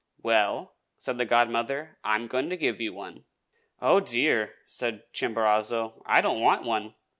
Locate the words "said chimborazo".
4.65-6.01